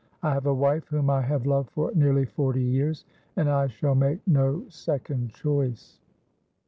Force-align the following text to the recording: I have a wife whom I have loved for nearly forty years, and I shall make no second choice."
I 0.23 0.33
have 0.33 0.47
a 0.47 0.53
wife 0.55 0.87
whom 0.87 1.11
I 1.11 1.21
have 1.21 1.45
loved 1.45 1.69
for 1.69 1.91
nearly 1.93 2.25
forty 2.25 2.63
years, 2.63 3.05
and 3.35 3.47
I 3.47 3.67
shall 3.67 3.93
make 3.93 4.27
no 4.27 4.65
second 4.67 5.29
choice." 5.29 5.99